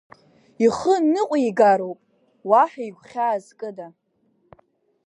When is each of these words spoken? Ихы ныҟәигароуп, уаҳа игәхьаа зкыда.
Ихы 0.65 0.93
ныҟәигароуп, 1.11 1.99
уаҳа 2.49 2.81
игәхьаа 2.87 3.37
зкыда. 3.45 3.87